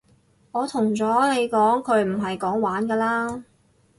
[0.51, 3.43] 我同咗你講佢唔係講玩㗎囉